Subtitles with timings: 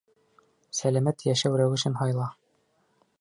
[0.77, 2.31] Сәләмәт йәшәү рәүешен һайла!